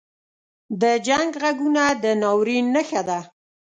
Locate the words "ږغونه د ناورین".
1.43-2.65